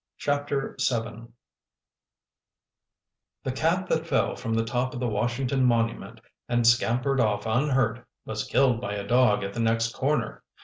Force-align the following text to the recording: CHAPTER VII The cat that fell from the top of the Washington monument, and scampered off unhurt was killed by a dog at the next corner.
CHAPTER 0.17 0.75
VII 0.89 1.27
The 3.43 3.51
cat 3.51 3.87
that 3.87 4.07
fell 4.07 4.35
from 4.35 4.55
the 4.55 4.65
top 4.65 4.95
of 4.95 4.99
the 4.99 5.07
Washington 5.07 5.63
monument, 5.63 6.19
and 6.49 6.65
scampered 6.65 7.19
off 7.19 7.45
unhurt 7.45 8.03
was 8.25 8.45
killed 8.47 8.81
by 8.81 8.95
a 8.95 9.05
dog 9.07 9.43
at 9.43 9.53
the 9.53 9.59
next 9.59 9.93
corner. 9.93 10.41